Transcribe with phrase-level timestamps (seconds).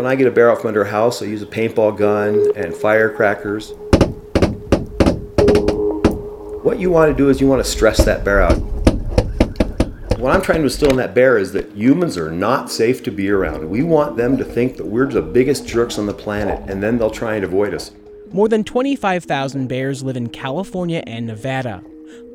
[0.00, 2.74] When I get a bear from under a house, I use a paintball gun and
[2.74, 3.74] firecrackers.
[6.64, 8.56] What you want to do is you want to stress that bear out.
[10.18, 13.10] What I'm trying to instill in that bear is that humans are not safe to
[13.10, 13.68] be around.
[13.68, 16.96] We want them to think that we're the biggest jerks on the planet, and then
[16.96, 17.90] they'll try and avoid us.
[18.32, 21.84] More than 25,000 bears live in California and Nevada.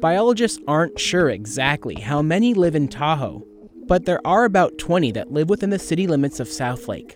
[0.02, 3.43] Biologists aren't sure exactly how many live in Tahoe,
[3.88, 7.16] but there are about 20 that live within the city limits of Southlake.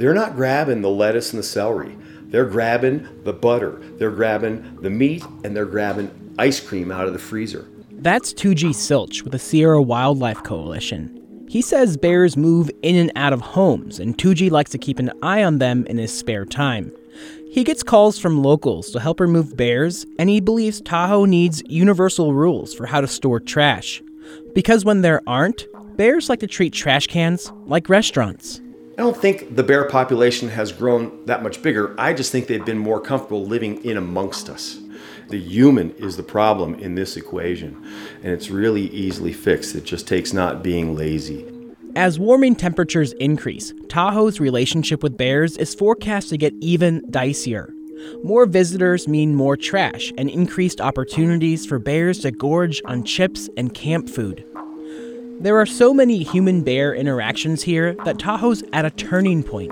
[0.00, 1.94] They're not grabbing the lettuce and the celery.
[2.22, 7.12] They're grabbing the butter, they're grabbing the meat, and they're grabbing ice cream out of
[7.12, 7.68] the freezer.
[7.92, 11.44] That's Toogee Sielsch with the Sierra Wildlife Coalition.
[11.50, 15.12] He says bears move in and out of homes, and Toogee likes to keep an
[15.22, 16.90] eye on them in his spare time.
[17.52, 22.32] He gets calls from locals to help remove bears, and he believes Tahoe needs universal
[22.32, 24.00] rules for how to store trash.
[24.54, 25.66] Because when there aren't,
[25.98, 28.62] bears like to treat trash cans like restaurants.
[29.00, 31.94] I don't think the bear population has grown that much bigger.
[31.98, 34.78] I just think they've been more comfortable living in amongst us.
[35.30, 37.82] The human is the problem in this equation,
[38.22, 39.74] and it's really easily fixed.
[39.74, 41.46] It just takes not being lazy.
[41.96, 47.72] As warming temperatures increase, Tahoe's relationship with bears is forecast to get even dicier.
[48.22, 53.72] More visitors mean more trash and increased opportunities for bears to gorge on chips and
[53.72, 54.44] camp food.
[55.42, 59.70] There are so many human bear interactions here that Tahoe's at a turning point.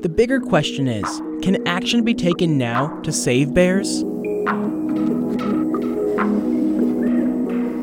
[0.00, 4.04] The bigger question is can action be taken now to save bears?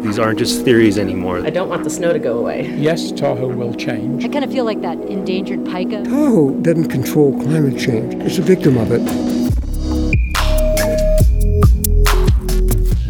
[0.02, 1.45] These aren't just theories anymore.
[1.45, 2.73] I don't want the snow to go away.
[2.78, 4.23] Yes, Tahoe will change.
[4.23, 6.06] I kind of feel like that endangered pika.
[6.06, 9.02] Tahoe doesn't control climate change, it's a victim of it.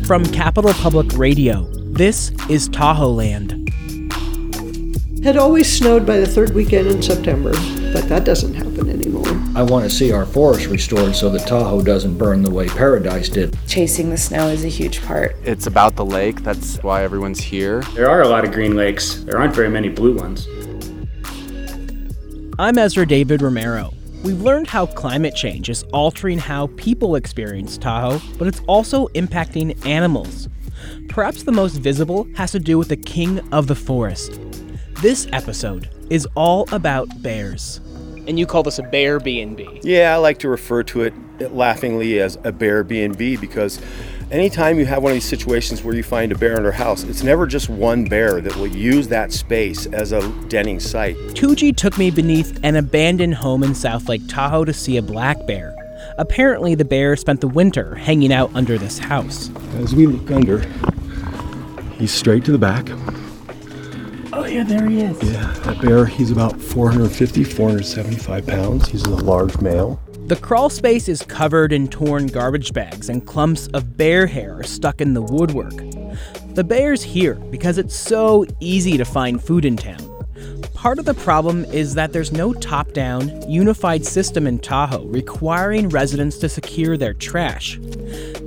[0.08, 3.59] From Capital Public Radio, this is Tahoe Land.
[5.24, 7.52] Had always snowed by the third weekend in September,
[7.92, 9.28] but that doesn't happen anymore.
[9.54, 13.28] I want to see our forests restored so that Tahoe doesn't burn the way Paradise
[13.28, 13.58] did.
[13.68, 15.36] Chasing the snow is a huge part.
[15.44, 17.82] It's about the lake, that's why everyone's here.
[17.96, 20.48] There are a lot of green lakes, there aren't very many blue ones.
[22.58, 23.94] I'm Ezra David Romero.
[24.24, 29.86] We've learned how climate change is altering how people experience Tahoe, but it's also impacting
[29.86, 30.48] animals.
[31.10, 34.40] Perhaps the most visible has to do with the king of the forest.
[35.02, 37.80] This episode is all about bears.
[38.28, 39.80] And you call this a bear B&B.
[39.82, 41.14] Yeah, I like to refer to it
[41.54, 43.80] laughingly as a bear B&B because
[44.30, 47.04] anytime you have one of these situations where you find a bear in their house,
[47.06, 51.16] it's never just one bear that will use that space as a denning site.
[51.30, 55.48] Toogee took me beneath an abandoned home in South Lake Tahoe to see a black
[55.48, 55.74] bear.
[56.18, 59.50] Apparently, the bear spent the winter hanging out under this house.
[59.76, 60.60] As we look under,
[61.98, 62.90] he's straight to the back.
[64.40, 65.22] Oh, yeah, there he is.
[65.22, 68.88] Yeah, that bear, he's about 450, 475 pounds.
[68.88, 70.02] He's a large male.
[70.28, 74.64] The crawl space is covered in torn garbage bags, and clumps of bear hair are
[74.64, 75.76] stuck in the woodwork.
[76.56, 80.08] The bear's here because it's so easy to find food in town.
[80.74, 85.90] Part of the problem is that there's no top down, unified system in Tahoe requiring
[85.90, 87.78] residents to secure their trash.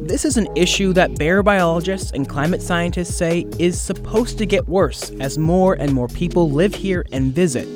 [0.04, 4.68] This is an issue that bear biologists and climate scientists say is supposed to get
[4.68, 7.68] worse as more and more people live here and visit.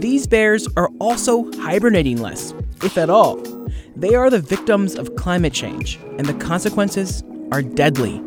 [0.00, 3.36] These bears are also hibernating less, if at all.
[3.94, 7.22] They are the victims of climate change, and the consequences
[7.52, 8.20] are deadly.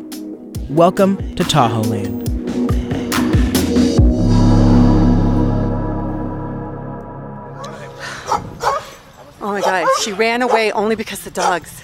[0.70, 2.30] Welcome to Tahoe Land.
[9.42, 11.82] Oh my god, she ran away only because the dogs.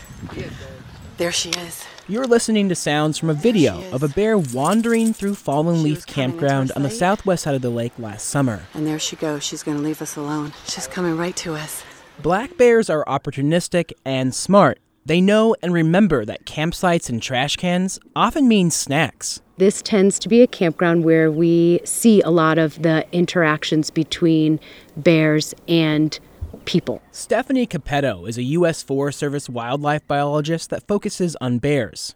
[1.19, 1.85] There she is.
[2.07, 6.71] You're listening to sounds from a video of a bear wandering through Fallen Leaf Campground
[6.77, 8.63] on the southwest side of the lake last summer.
[8.73, 9.43] And there she goes.
[9.43, 10.53] She's going to leave us alone.
[10.69, 11.83] She's coming right to us.
[12.23, 14.79] Black bears are opportunistic and smart.
[15.07, 19.41] They know and remember that campsites and trash cans often mean snacks.
[19.57, 24.61] This tends to be a campground where we see a lot of the interactions between
[24.97, 26.17] bears and
[26.69, 27.01] people.
[27.11, 28.83] Stephanie Coppeto is a U.S.
[28.83, 32.15] Forest Service wildlife biologist that focuses on bears.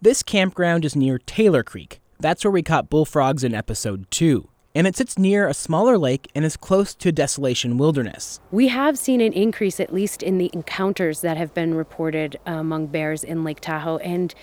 [0.00, 2.00] This campground is near Taylor Creek.
[2.18, 4.48] That's where we caught bullfrogs in episode 2.
[4.74, 8.40] And it sits near a smaller lake and is close to Desolation Wilderness.
[8.50, 12.52] We have seen an increase, at least in the encounters that have been reported uh,
[12.52, 13.98] among bears in Lake Tahoe.
[13.98, 14.34] And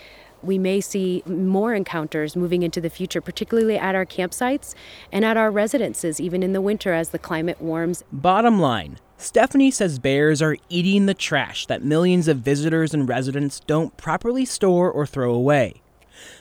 [0.43, 4.75] we may see more encounters moving into the future, particularly at our campsites
[5.11, 8.03] and at our residences, even in the winter as the climate warms.
[8.11, 13.59] Bottom line Stephanie says bears are eating the trash that millions of visitors and residents
[13.61, 15.81] don't properly store or throw away.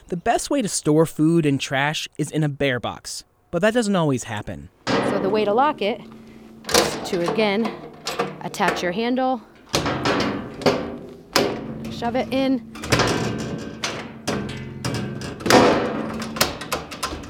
[0.08, 3.72] The best way to store food and trash is in a bear box, but that
[3.72, 4.68] doesn't always happen.
[4.86, 6.02] So the way to lock it
[6.74, 7.64] is to again
[8.42, 9.40] attach your handle,
[11.90, 12.60] shove it in,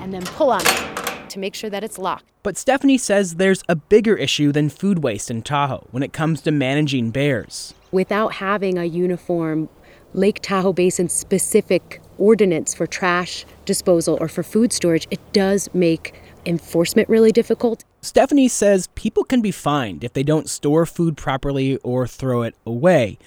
[0.01, 0.96] and then pull on it
[1.37, 2.25] to make sure that it's locked.
[2.43, 6.41] But Stephanie says there's a bigger issue than food waste in Tahoe when it comes
[6.43, 7.75] to managing bears.
[7.93, 9.69] Without having a uniform
[10.15, 16.15] Lake Tahoe Basin specific ordinance for trash disposal or for food storage, it does make
[16.47, 17.85] enforcement really difficult.
[18.01, 22.55] Stephanie says people can be fined if they don't store food properly or throw it
[22.65, 23.19] away,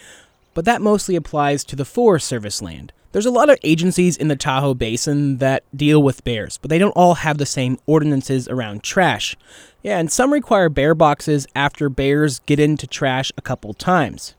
[0.53, 2.91] but that mostly applies to the Forest Service land.
[3.11, 6.77] There's a lot of agencies in the Tahoe Basin that deal with bears, but they
[6.77, 9.35] don't all have the same ordinances around trash.
[9.81, 14.35] Yeah, and some require bear boxes after bears get into trash a couple times.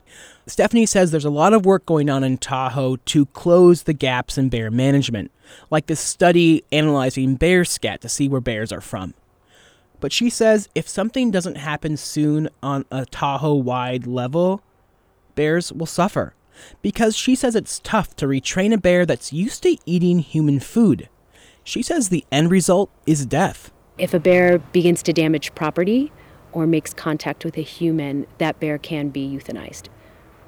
[0.47, 4.37] Stephanie says there's a lot of work going on in Tahoe to close the gaps
[4.37, 5.31] in bear management,
[5.69, 9.13] like this study analyzing bear scat to see where bears are from.
[9.99, 14.63] But she says if something doesn't happen soon on a Tahoe wide level,
[15.41, 16.35] bears will suffer.
[16.83, 21.09] Because she says it's tough to retrain a bear that's used to eating human food.
[21.63, 23.71] She says the end result is death.
[23.97, 26.11] If a bear begins to damage property
[26.51, 29.85] or makes contact with a human, that bear can be euthanized.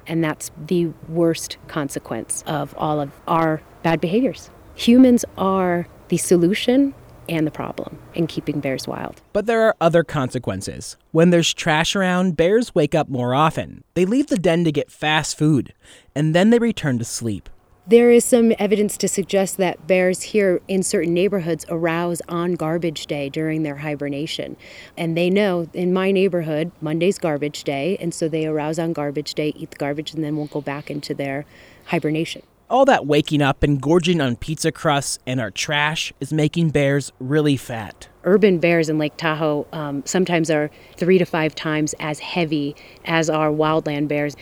[0.06, 4.50] And that's the worst consequence of all of our bad behaviors.
[4.76, 6.94] Humans are the solution
[7.28, 9.20] and the problem in keeping bears wild.
[9.32, 10.96] But there are other consequences.
[11.12, 13.84] When there's trash around, bears wake up more often.
[13.94, 15.74] They leave the den to get fast food,
[16.14, 17.48] and then they return to sleep.
[17.86, 23.06] There is some evidence to suggest that bears here in certain neighborhoods arouse on garbage
[23.06, 24.56] day during their hibernation.
[24.96, 29.34] And they know in my neighborhood, Monday's garbage day, and so they arouse on garbage
[29.34, 31.44] day, eat the garbage, and then will go back into their
[31.84, 32.40] hibernation.
[32.70, 37.12] All that waking up and gorging on pizza crusts and our trash is making bears
[37.18, 38.08] really fat.
[38.24, 42.74] Urban bears in Lake Tahoe um, sometimes are three to five times as heavy
[43.04, 44.34] as our wildland bears.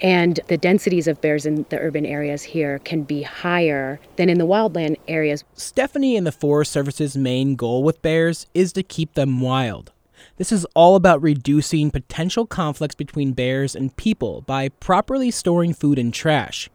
[0.00, 4.38] And the densities of bears in the urban areas here can be higher than in
[4.38, 5.44] the wildland areas.
[5.52, 9.92] Stephanie and the Forest Service's main goal with bears is to keep them wild.
[10.38, 15.98] This is all about reducing potential conflicts between bears and people by properly storing food
[15.98, 16.70] and trash.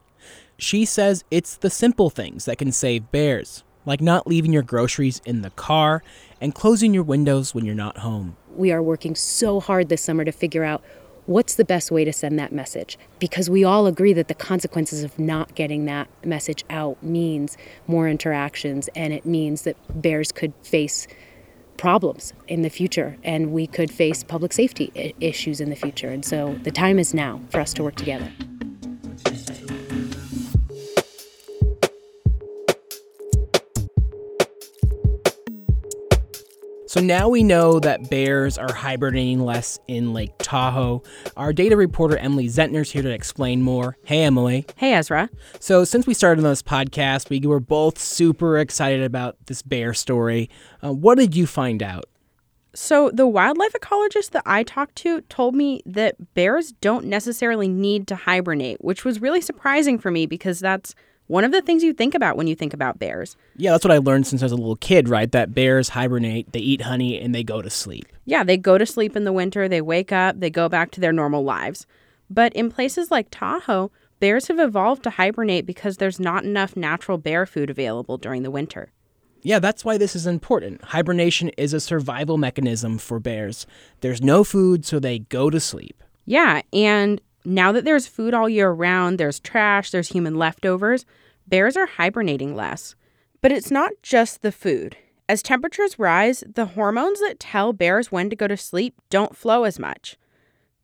[0.63, 5.21] She says it's the simple things that can save bears, like not leaving your groceries
[5.25, 6.01] in the car
[6.39, 8.37] and closing your windows when you're not home.
[8.55, 10.81] We are working so hard this summer to figure out
[11.25, 12.97] what's the best way to send that message?
[13.19, 18.07] Because we all agree that the consequences of not getting that message out means more
[18.07, 21.07] interactions and it means that bears could face
[21.75, 26.07] problems in the future and we could face public safety issues in the future.
[26.07, 28.31] And so the time is now for us to work together.
[36.93, 41.01] So now we know that bears are hibernating less in Lake Tahoe.
[41.35, 43.97] Our data reporter Emily Zentner's here to explain more.
[44.03, 44.67] Hey, Emily.
[44.75, 45.27] Hey, Ezra.
[45.59, 49.95] So, since we started on this podcast, we were both super excited about this bear
[49.95, 50.51] story.
[50.83, 52.05] Uh, what did you find out?
[52.75, 58.05] So, the wildlife ecologist that I talked to told me that bears don't necessarily need
[58.09, 60.93] to hibernate, which was really surprising for me because that's
[61.27, 63.35] one of the things you think about when you think about bears.
[63.55, 65.31] Yeah, that's what I learned since I was a little kid, right?
[65.31, 68.05] That bears hibernate, they eat honey, and they go to sleep.
[68.25, 71.01] Yeah, they go to sleep in the winter, they wake up, they go back to
[71.01, 71.85] their normal lives.
[72.29, 77.17] But in places like Tahoe, bears have evolved to hibernate because there's not enough natural
[77.17, 78.91] bear food available during the winter.
[79.41, 80.81] Yeah, that's why this is important.
[80.81, 83.67] Hibernation is a survival mechanism for bears.
[83.99, 86.01] There's no food, so they go to sleep.
[86.25, 91.05] Yeah, and now that there's food all year round, there's trash, there's human leftovers,
[91.47, 92.95] bears are hibernating less.
[93.41, 94.97] But it's not just the food.
[95.27, 99.63] As temperatures rise, the hormones that tell bears when to go to sleep don't flow
[99.63, 100.17] as much.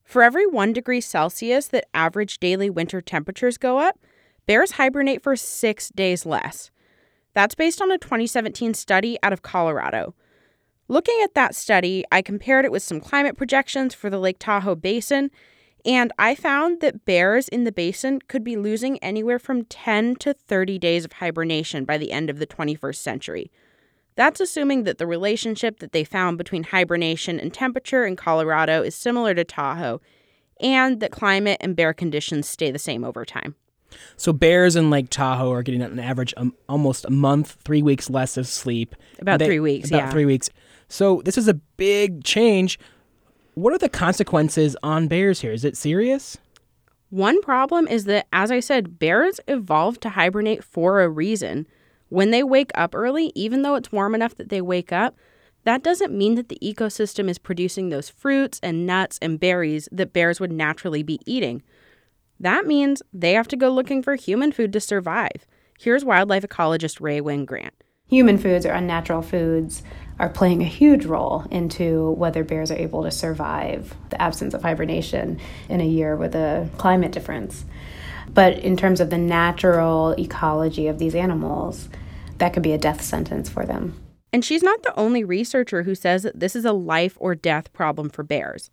[0.03, 3.99] For every 1 degree Celsius that average daily winter temperatures go up,
[4.47, 6.71] bears hibernate for six days less.
[7.33, 10.15] That's based on a 2017 study out of Colorado.
[10.87, 14.73] Looking at that study, I compared it with some climate projections for the Lake Tahoe
[14.75, 15.29] Basin,
[15.85, 20.33] and I found that bears in the basin could be losing anywhere from 10 to
[20.33, 23.51] 30 days of hibernation by the end of the 21st century.
[24.15, 28.93] That's assuming that the relationship that they found between hibernation and temperature in Colorado is
[28.95, 30.01] similar to Tahoe,
[30.59, 33.55] and that climate and bear conditions stay the same over time.
[34.17, 38.09] So bears in Lake Tahoe are getting an average um, almost a month, three weeks
[38.09, 38.93] less of sleep.
[39.19, 40.09] About They- three weeks, About yeah.
[40.11, 40.49] three weeks.
[40.89, 42.77] So this is a big change.
[43.59, 45.51] What are the consequences on bears here?
[45.51, 46.37] Is it serious?
[47.09, 51.67] One problem is that, as I said, bears evolved to hibernate for a reason.
[52.07, 55.17] When they wake up early, even though it's warm enough that they wake up,
[55.65, 60.13] that doesn't mean that the ecosystem is producing those fruits and nuts and berries that
[60.13, 61.61] bears would naturally be eating.
[62.39, 65.45] That means they have to go looking for human food to survive.
[65.77, 67.73] Here's wildlife ecologist Rae Wynn-Grant.
[68.07, 69.83] Human foods are unnatural foods
[70.19, 74.61] are playing a huge role into whether bears are able to survive the absence of
[74.61, 77.63] hibernation in a year with a climate difference.
[78.33, 81.89] But in terms of the natural ecology of these animals,
[82.37, 83.99] that could be a death sentence for them.
[84.31, 87.73] And she's not the only researcher who says that this is a life or death
[87.73, 88.69] problem for bears.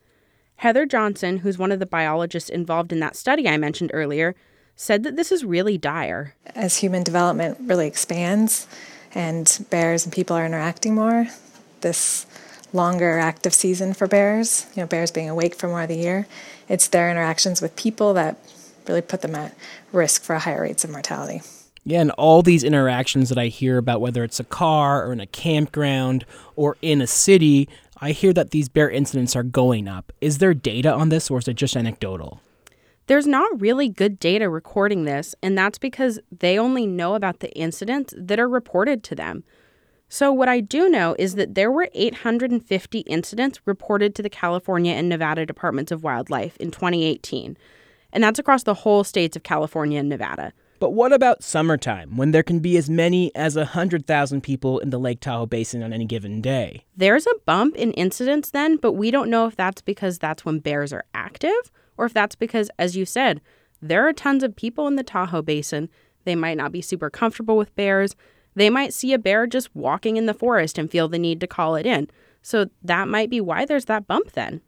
[0.56, 4.34] Heather Johnson, who's one of the biologists involved in that study I mentioned earlier,
[4.74, 6.34] said that this is really dire.
[6.54, 8.66] As human development really expands
[9.14, 11.28] and bears and people are interacting more,
[11.80, 12.26] this
[12.72, 16.26] longer active season for bears, you know, bears being awake for more of the year,
[16.68, 18.38] it's their interactions with people that
[18.88, 19.56] really put them at
[19.92, 21.42] risk for higher rates of mortality.
[21.84, 25.20] Yeah, and all these interactions that I hear about, whether it's a car or in
[25.20, 26.24] a campground
[26.56, 27.68] or in a city,
[28.00, 30.12] I hear that these bear incidents are going up.
[30.20, 32.40] Is there data on this or is it just anecdotal?
[33.06, 37.52] There's not really good data recording this, and that's because they only know about the
[37.56, 39.44] incidents that are reported to them.
[40.08, 44.92] So, what I do know is that there were 850 incidents reported to the California
[44.92, 47.56] and Nevada Departments of Wildlife in 2018,
[48.12, 50.52] and that's across the whole states of California and Nevada.
[50.80, 54.98] But what about summertime, when there can be as many as 100,000 people in the
[54.98, 56.84] Lake Tahoe Basin on any given day?
[56.96, 60.58] There's a bump in incidents then, but we don't know if that's because that's when
[60.58, 63.40] bears are active or if that's because, as you said,
[63.80, 65.88] there are tons of people in the Tahoe Basin.
[66.24, 68.16] They might not be super comfortable with bears.
[68.54, 71.46] They might see a bear just walking in the forest and feel the need to
[71.46, 72.08] call it in.
[72.42, 74.62] So that might be why there's that bump then.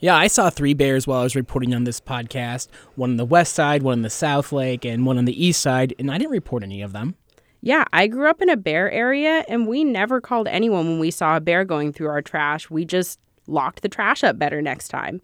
[0.00, 3.24] Yeah, I saw three bears while I was reporting on this podcast one on the
[3.24, 6.18] west side, one on the south lake, and one on the east side, and I
[6.18, 7.14] didn't report any of them.
[7.60, 11.10] Yeah, I grew up in a bear area, and we never called anyone when we
[11.10, 12.68] saw a bear going through our trash.
[12.68, 15.22] We just locked the trash up better next time.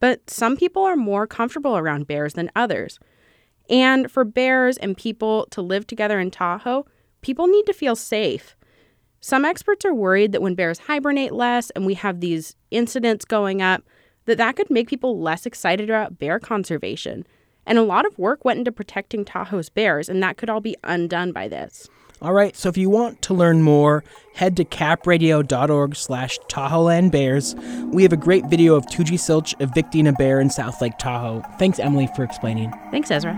[0.00, 2.98] But some people are more comfortable around bears than others.
[3.68, 6.86] And for bears and people to live together in Tahoe,
[7.20, 8.56] people need to feel safe.
[9.20, 13.60] Some experts are worried that when bears hibernate less and we have these incidents going
[13.60, 13.84] up,
[14.24, 17.26] that that could make people less excited about bear conservation.
[17.66, 20.76] And a lot of work went into protecting Tahoe's bears, and that could all be
[20.82, 21.88] undone by this.
[22.22, 27.54] All right, so if you want to learn more, head to capradio.org slash Tahoeland Bears.
[27.92, 31.42] We have a great video of Toogee Sielsch evicting a bear in South Lake Tahoe.
[31.58, 32.72] Thanks, Emily, for explaining.
[32.90, 33.32] Thanks, Ezra.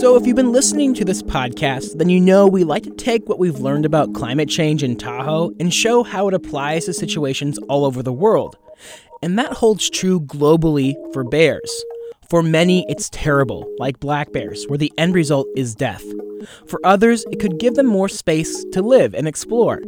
[0.00, 3.28] So, if you've been listening to this podcast, then you know we like to take
[3.28, 7.58] what we've learned about climate change in Tahoe and show how it applies to situations
[7.68, 8.56] all over the world.
[9.22, 11.84] And that holds true globally for bears.
[12.28, 16.04] For many, it's terrible, like black bears, where the end result is death.
[16.66, 19.82] For others, it could give them more space to live and explore.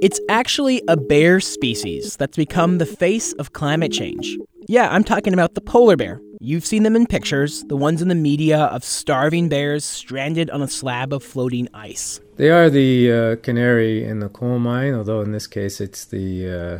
[0.00, 4.38] It's actually a bear species that's become the face of climate change.
[4.68, 6.20] Yeah, I'm talking about the polar bear.
[6.40, 10.60] You've seen them in pictures, the ones in the media of starving bears stranded on
[10.60, 12.20] a slab of floating ice.
[12.36, 16.50] They are the uh, canary in the coal mine, although in this case it's the
[16.50, 16.78] uh,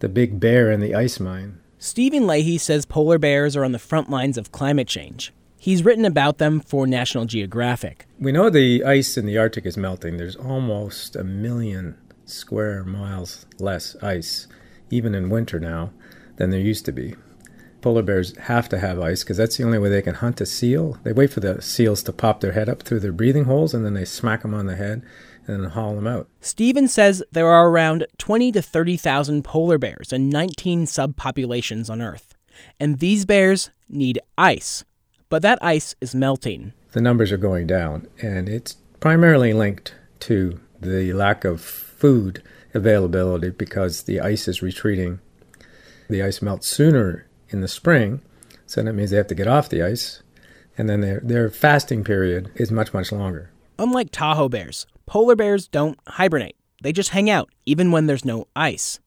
[0.00, 1.58] the big bear in the ice mine.
[1.78, 5.32] Stephen Leahy says polar bears are on the front lines of climate change.
[5.56, 8.06] He's written about them for National Geographic.
[8.18, 10.16] We know the ice in the Arctic is melting.
[10.16, 14.46] There's almost a million square miles less ice,
[14.90, 15.92] even in winter now,
[16.36, 17.14] than there used to be.
[17.82, 20.46] Polar bears have to have ice because that's the only way they can hunt a
[20.46, 20.98] seal.
[21.02, 23.84] They wait for the seals to pop their head up through their breathing holes and
[23.84, 25.02] then they smack them on the head
[25.50, 26.28] and haul them out.
[26.40, 32.34] Stephen says there are around 20 to 30,000 polar bears and 19 subpopulations on Earth.
[32.78, 34.84] And these bears need ice.
[35.28, 36.72] But that ice is melting.
[36.92, 42.42] The numbers are going down, and it's primarily linked to the lack of food
[42.74, 45.20] availability because the ice is retreating.
[46.08, 48.22] The ice melts sooner in the spring,
[48.66, 50.22] so that means they have to get off the ice,
[50.76, 53.50] and then their, their fasting period is much, much longer.
[53.78, 56.54] Unlike Tahoe bears, polar bears don't hibernate.
[56.84, 59.00] They just hang out, even when there's no ice.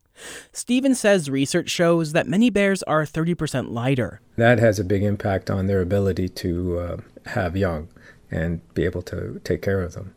[0.52, 4.20] Stephen says research shows that many bears are 30% lighter.
[4.36, 7.88] That has a big impact on their ability to uh, have young
[8.30, 10.14] and be able to take care of them.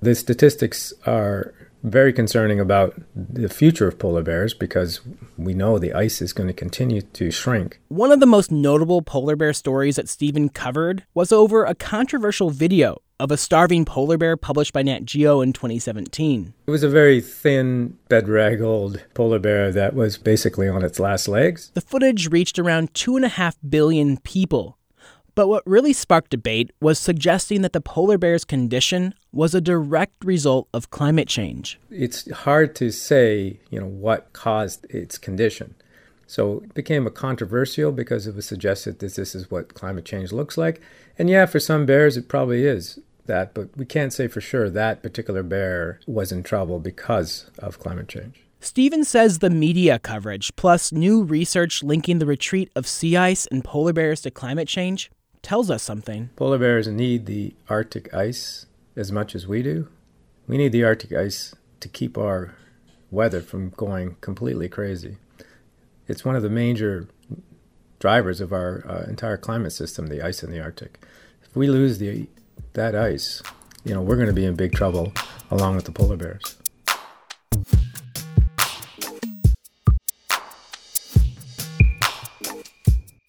[0.00, 1.52] The statistics are
[1.82, 5.00] very concerning about the future of polar bears because
[5.36, 7.80] we know the ice is going to continue to shrink.
[7.88, 12.50] One of the most notable polar bear stories that Stephen covered was over a controversial
[12.50, 16.52] video of a starving polar bear published by Nat Geo in 2017.
[16.66, 21.70] It was a very thin, bedraggled polar bear that was basically on its last legs.
[21.74, 24.78] The footage reached around 2.5 billion people.
[25.34, 30.24] But what really sparked debate was suggesting that the polar bear's condition was a direct
[30.24, 31.78] result of climate change.
[31.90, 35.74] It's hard to say, you know, what caused its condition.
[36.26, 40.32] So it became a controversial because it was suggested that this is what climate change
[40.32, 40.80] looks like.
[41.18, 44.68] And yeah, for some bears, it probably is that, but we can't say for sure
[44.70, 48.42] that particular bear was in trouble because of climate change.
[48.60, 53.62] Stevens says the media coverage, plus new research linking the retreat of sea ice and
[53.62, 55.10] polar bears to climate change,
[55.42, 56.30] tells us something.
[56.36, 58.66] Polar bears need the Arctic ice
[58.96, 59.88] as much as we do.
[60.48, 62.54] We need the Arctic ice to keep our
[63.10, 65.18] weather from going completely crazy.
[66.08, 67.08] It's one of the major
[67.98, 70.98] drivers of our uh, entire climate system, the ice in the Arctic.
[71.42, 72.26] If we lose the
[72.76, 73.42] that ice,
[73.84, 75.12] you know, we're going to be in big trouble
[75.50, 76.56] along with the polar bears.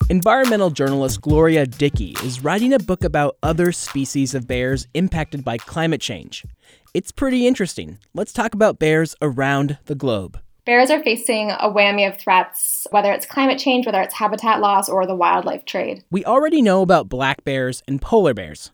[0.10, 5.58] Environmental journalist Gloria Dickie is writing a book about other species of bears impacted by
[5.58, 6.46] climate change.
[6.94, 7.98] It's pretty interesting.
[8.14, 10.40] Let's talk about bears around the globe.
[10.66, 14.90] Bears are facing a whammy of threats, whether it's climate change, whether it's habitat loss,
[14.90, 16.04] or the wildlife trade.
[16.10, 18.72] We already know about black bears and polar bears.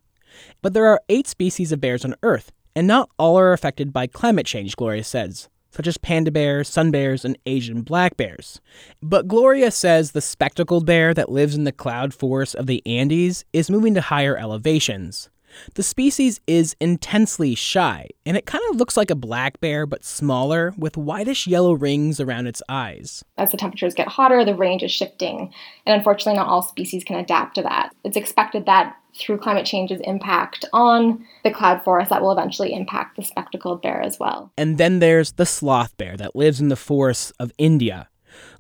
[0.62, 4.08] But there are eight species of bears on Earth, and not all are affected by
[4.08, 8.62] climate change, Gloria says, such as panda bears, sun bears, and Asian black bears.
[9.02, 13.46] But Gloria says the spectacled bear that lives in the cloud forests of the Andes
[13.54, 15.30] is moving to higher elevations.
[15.76, 20.04] The species is intensely shy, and it kind of looks like a black bear but
[20.04, 23.24] smaller with whitish yellow rings around its eyes.
[23.38, 25.54] As the temperatures get hotter, the range is shifting,
[25.86, 27.92] and unfortunately, not all species can adapt to that.
[28.04, 33.16] It's expected that through climate change's impact on the cloud forest, that will eventually impact
[33.16, 34.52] the spectacled bear as well.
[34.58, 38.10] And then there's the sloth bear that lives in the forests of India.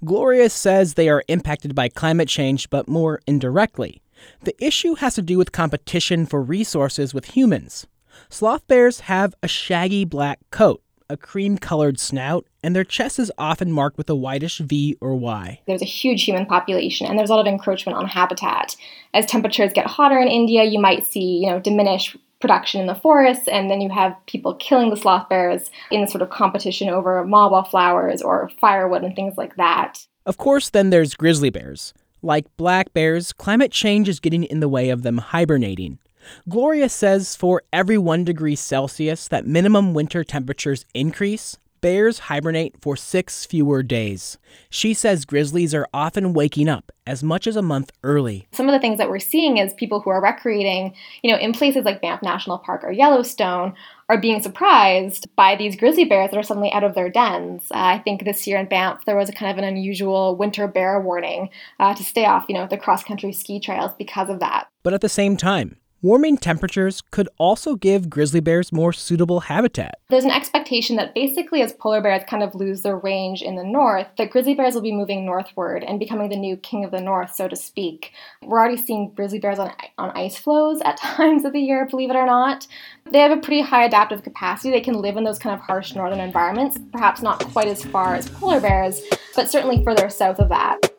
[0.05, 4.01] Gloria says they are impacted by climate change, but more indirectly.
[4.43, 7.88] The issue has to do with competition for resources with humans.
[8.30, 10.82] Sloth bears have a shaggy black coat,
[11.13, 15.15] a cream colored snout, and their chest is often marked with a whitish V or
[15.15, 15.62] Y.
[15.67, 18.76] There's a huge human population and there's a lot of encroachment on habitat.
[19.13, 22.95] As temperatures get hotter in India, you might see, you know, diminished production in the
[22.95, 27.23] forests, and then you have people killing the sloth bears in sort of competition over
[27.23, 30.06] mahua flowers or firewood and things like that.
[30.26, 31.93] Of course, then there's grizzly bears.
[32.21, 35.99] Like black bears, climate change is getting in the way of them hibernating.
[36.47, 42.95] Gloria says for every 1 degree Celsius that minimum winter temperatures increase, bears hibernate for
[42.95, 44.38] six fewer days.
[44.69, 48.47] She says grizzlies are often waking up as much as a month early.
[48.53, 51.51] Some of the things that we're seeing is people who are recreating, you know, in
[51.51, 53.73] places like Banff National Park or Yellowstone
[54.07, 57.63] are being surprised by these grizzly bears that are suddenly out of their dens.
[57.69, 60.69] Uh, I think this year in Banff there was a kind of an unusual winter
[60.69, 61.49] bear warning
[61.81, 64.69] uh, to stay off, you know, the cross country ski trails because of that.
[64.83, 70.01] But at the same time, Warming temperatures could also give grizzly bears more suitable habitat.
[70.09, 73.63] There's an expectation that basically, as polar bears kind of lose their range in the
[73.63, 76.99] north, that grizzly bears will be moving northward and becoming the new king of the
[76.99, 78.11] north, so to speak.
[78.41, 82.09] We're already seeing grizzly bears on, on ice floes at times of the year, believe
[82.09, 82.67] it or not.
[83.09, 84.71] They have a pretty high adaptive capacity.
[84.71, 88.13] They can live in those kind of harsh northern environments, perhaps not quite as far
[88.13, 89.01] as polar bears,
[89.37, 90.92] but certainly further south of that.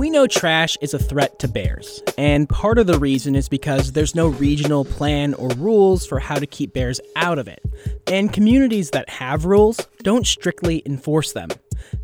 [0.00, 3.92] We know trash is a threat to bears, and part of the reason is because
[3.92, 7.62] there's no regional plan or rules for how to keep bears out of it,
[8.06, 11.50] and communities that have rules don't strictly enforce them.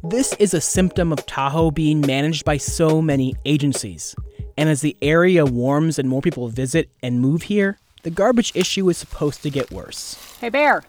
[0.05, 4.15] This is a symptom of Tahoe being managed by so many agencies.
[4.59, 8.91] And as the area warms and more people visit and move here, the garbage issue
[8.91, 10.19] is supposed to get worse.
[10.39, 10.83] Hey, Bear!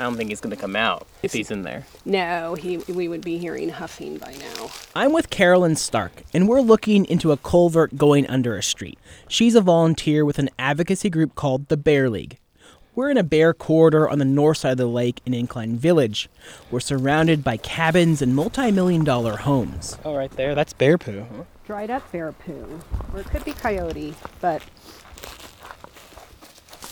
[0.00, 1.84] I don't think he's going to come out if he's in there.
[2.06, 4.70] No, he we would be hearing huffing by now.
[4.94, 8.98] I'm with Carolyn Stark, and we're looking into a culvert going under a street.
[9.28, 12.38] She's a volunteer with an advocacy group called the Bear League.
[12.94, 16.30] We're in a bear corridor on the north side of the lake in Incline Village.
[16.70, 19.98] We're surrounded by cabins and multi million dollar homes.
[20.02, 21.26] Oh, right there, that's bear poo.
[21.30, 21.44] Huh?
[21.66, 22.80] Dried up bear poo.
[23.12, 24.62] Or it could be coyote, but.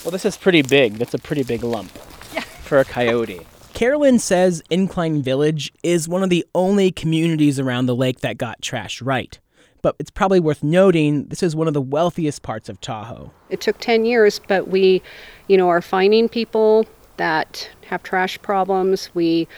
[0.05, 0.97] Well, this is pretty big.
[0.99, 1.91] That's a pretty big lump
[2.69, 3.41] for a coyote.
[3.75, 8.61] Carolyn says Incline Village is one of the only communities around the lake that got
[8.61, 9.39] trash right.
[9.83, 13.31] But it's probably worth noting this is one of the wealthiest parts of Tahoe.
[13.49, 15.03] It took 10 years, but we,
[15.47, 19.11] you know, are finding people that have trash problems.
[19.15, 19.49] We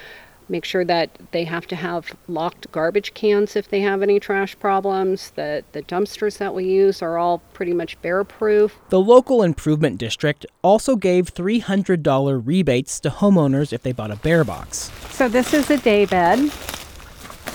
[0.51, 4.59] make sure that they have to have locked garbage cans if they have any trash
[4.59, 8.77] problems, that the dumpsters that we use are all pretty much bear proof.
[8.89, 14.45] The local improvement district also gave $300 rebates to homeowners if they bought a bear
[14.45, 14.91] box.
[15.11, 16.39] So this is a day bed.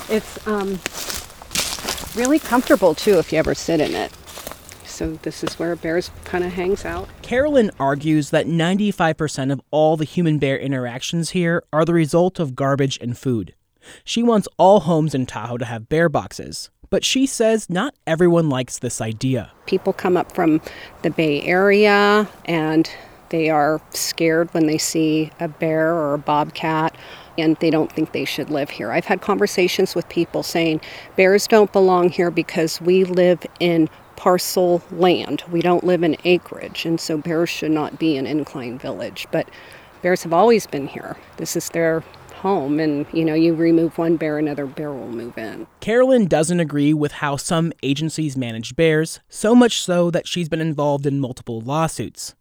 [0.08, 0.79] It's um,
[2.15, 4.12] really comfortable too if you ever sit in it.
[4.95, 7.10] So this is where bears kind of hangs out.
[7.21, 12.55] Carolyn argues that 95% of all the human bear interactions here are the result of
[12.55, 13.53] garbage and food.
[14.05, 18.47] She wants all homes in Tahoe to have bear boxes, but she says not everyone
[18.47, 19.51] likes this idea.
[19.65, 20.62] People come up from
[21.01, 22.89] the Bay Area and
[23.31, 26.95] they are scared when they see a bear or a bobcat
[27.38, 28.93] and they don't think they should live here.
[28.93, 30.79] I've had conversations with people saying
[31.17, 33.89] bears don't belong here because we live in
[34.25, 35.43] parcel land.
[35.51, 39.27] We don't live in acreage, and so bears should not be in Incline Village.
[39.31, 39.47] But
[40.01, 41.15] bears have always been here.
[41.38, 45.38] This is their home, and you know, you remove one bear, another bear will move
[45.38, 45.67] in.
[45.79, 50.59] Carolyn doesn't agree with how some agencies manage bears, so much so that she's been
[50.59, 52.33] involved in multiple lawsuits.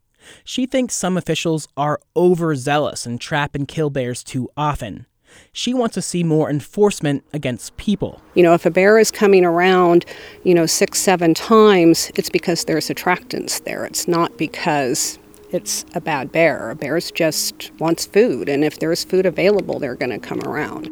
[0.42, 5.04] She thinks some officials are overzealous and trap and kill bears too often.
[5.52, 8.20] She wants to see more enforcement against people.
[8.34, 10.04] You know, if a bear is coming around,
[10.42, 13.84] you know, six, seven times, it's because there's attractants there.
[13.84, 15.18] It's not because
[15.50, 16.70] it's a bad bear.
[16.70, 20.90] A bear just wants food, and if there's food available, they're going to come around.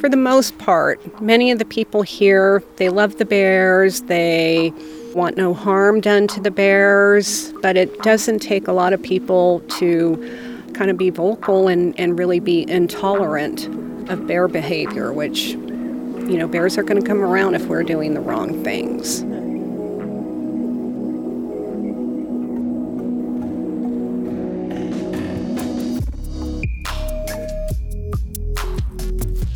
[0.00, 4.02] For the most part, many of the people here, they love the bears.
[4.02, 4.72] They
[5.14, 9.60] want no harm done to the bears, but it doesn't take a lot of people
[9.78, 10.51] to
[10.82, 13.68] kind of be vocal and, and really be intolerant
[14.10, 18.14] of bear behavior, which, you know, bears are going to come around if we're doing
[18.14, 19.20] the wrong things.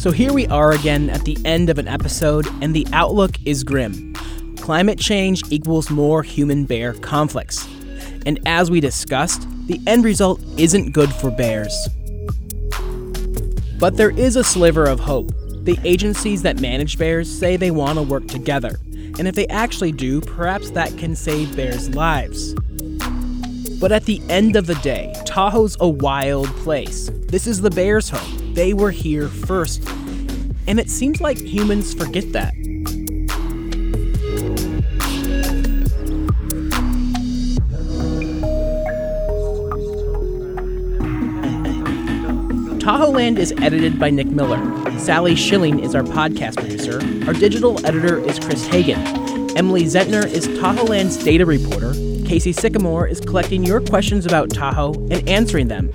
[0.01, 3.65] So here we are again at the end of an episode, and the outlook is
[3.65, 4.15] grim.
[4.59, 7.67] Climate change equals more human bear conflicts.
[8.25, 11.89] And as we discussed, the end result isn't good for bears.
[13.79, 15.31] But there is a sliver of hope.
[15.65, 18.79] The agencies that manage bears say they want to work together,
[19.19, 22.55] and if they actually do, perhaps that can save bears' lives.
[23.81, 27.11] But at the end of the day, Tahoe's a wild place.
[27.29, 28.55] This is the bears' home.
[28.55, 29.87] They were here first.
[30.67, 32.55] And it seems like humans forget that.
[42.97, 44.59] Tahoe Land is edited by Nick Miller.
[44.99, 46.95] Sally Schilling is our podcast producer.
[47.27, 48.97] Our digital editor is Chris Hagen.
[49.55, 51.93] Emily Zentner is Tahoe Land's data reporter.
[52.27, 55.93] Casey Sycamore is collecting your questions about Tahoe and answering them.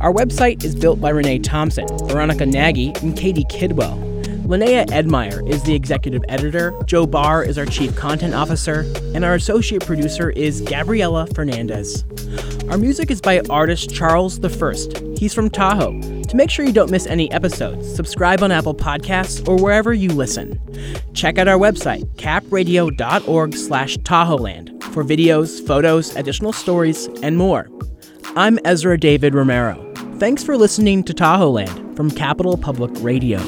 [0.00, 4.02] Our website is built by Renee Thompson, Veronica Nagy, and Katie Kidwell.
[4.46, 9.34] Linnea Edmeier is the executive editor, Joe Barr is our chief content officer, and our
[9.34, 12.06] associate producer is Gabriela Fernandez.
[12.70, 15.07] Our music is by artist Charles First.
[15.18, 16.00] He's from Tahoe.
[16.00, 20.10] To make sure you don't miss any episodes, subscribe on Apple Podcasts or wherever you
[20.10, 20.60] listen.
[21.12, 27.68] Check out our website, capradio.org slash Tahoeland, for videos, photos, additional stories, and more.
[28.36, 29.92] I'm Ezra David Romero.
[30.18, 33.40] Thanks for listening to Tahoeland from Capital Public Radio.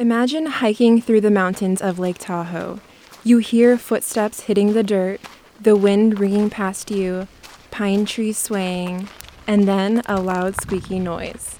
[0.00, 2.80] Imagine hiking through the mountains of Lake Tahoe.
[3.22, 5.20] You hear footsteps hitting the dirt,
[5.62, 7.28] the wind ringing past you,
[7.70, 9.08] pine trees swaying,
[9.46, 11.58] and then a loud squeaky noise.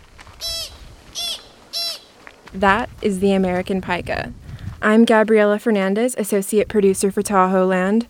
[2.55, 4.33] That is the American pika.
[4.81, 8.07] I'm Gabriela Fernandez, associate producer for Tahoe Land,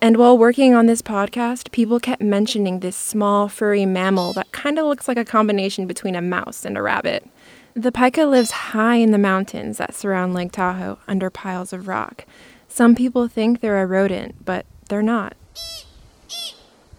[0.00, 4.78] and while working on this podcast, people kept mentioning this small furry mammal that kind
[4.78, 7.28] of looks like a combination between a mouse and a rabbit.
[7.74, 12.26] The pika lives high in the mountains that surround Lake Tahoe under piles of rock.
[12.68, 15.34] Some people think they're a rodent, but they're not.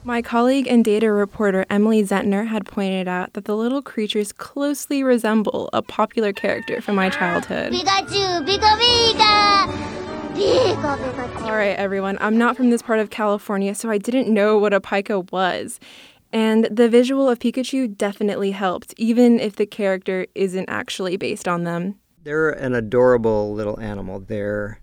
[0.04, 5.04] My colleague and data reporter Emily Zentner had pointed out that the little creatures closely
[5.04, 7.72] resemble a popular character from my childhood.
[7.72, 9.68] Pikachu, Pika Pika!
[10.34, 11.42] Pika Pikachu.
[11.44, 14.74] All right, everyone, I'm not from this part of California, so I didn't know what
[14.74, 15.80] a pika was.
[16.32, 21.64] And the visual of Pikachu definitely helped, even if the character isn't actually based on
[21.64, 22.00] them.
[22.24, 24.20] They're an adorable little animal.
[24.20, 24.82] They're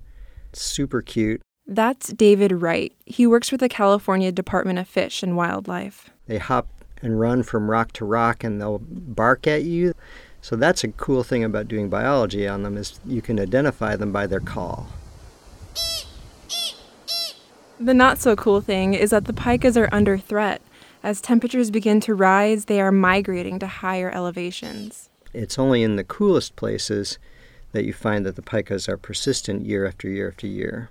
[0.53, 1.43] super cute.
[1.71, 2.93] That's David Wright.
[3.07, 6.11] He works for the California Department of Fish and Wildlife.
[6.27, 6.67] They hop
[7.01, 9.95] and run from rock to rock and they'll bark at you.
[10.43, 14.11] So that's a cool thing about doing biology on them is you can identify them
[14.11, 14.89] by their call.
[17.79, 20.61] The not so cool thing is that the pikas are under threat.
[21.05, 25.09] As temperatures begin to rise, they are migrating to higher elevations.
[25.33, 27.21] It's only in the coolest places
[27.71, 30.91] that you find that the pikas are persistent year after year after year.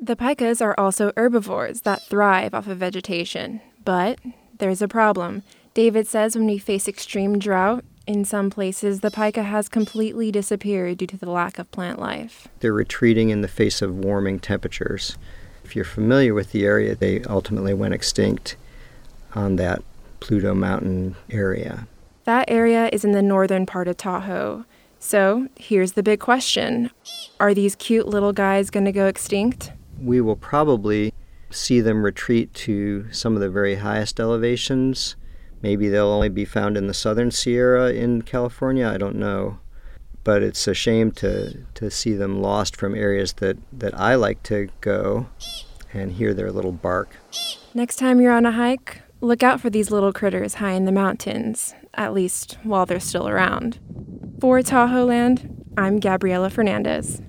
[0.00, 3.60] The pikas are also herbivores that thrive off of vegetation.
[3.84, 4.18] But
[4.58, 5.42] there's a problem.
[5.74, 10.98] David says when we face extreme drought, in some places the pika has completely disappeared
[10.98, 12.46] due to the lack of plant life.
[12.60, 15.16] They're retreating in the face of warming temperatures.
[15.64, 18.56] If you're familiar with the area, they ultimately went extinct
[19.34, 19.82] on that
[20.20, 21.88] Pluto Mountain area.
[22.24, 24.64] That area is in the northern part of Tahoe.
[24.98, 26.90] So here's the big question
[27.40, 29.72] Are these cute little guys going to go extinct?
[30.00, 31.12] We will probably
[31.50, 35.16] see them retreat to some of the very highest elevations.
[35.62, 39.58] Maybe they'll only be found in the southern Sierra in California, I don't know.
[40.24, 44.42] But it's a shame to, to see them lost from areas that, that I like
[44.44, 45.26] to go
[45.92, 47.16] and hear their little bark.
[47.74, 50.92] Next time you're on a hike, look out for these little critters high in the
[50.92, 53.78] mountains, at least while they're still around.
[54.40, 57.22] For Tahoe Land, I'm Gabriela Fernandez.